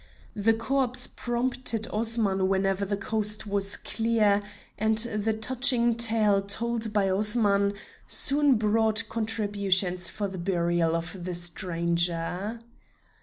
The 0.35 0.55
corpse 0.55 1.05
prompted 1.05 1.85
Osman 1.93 2.47
whenever 2.49 2.85
the 2.85 2.97
coast 2.97 3.45
was 3.45 3.77
clear, 3.77 4.41
and 4.75 4.97
the 4.97 5.31
touching 5.31 5.93
tale 5.93 6.41
told 6.41 6.91
by 6.91 7.07
Osman 7.07 7.75
soon 8.07 8.55
brought 8.55 9.07
contributions 9.09 10.09
for 10.09 10.27
the 10.27 10.39
burial 10.39 10.95
of 10.95 11.23
the 11.23 11.35
stranger. 11.35 12.61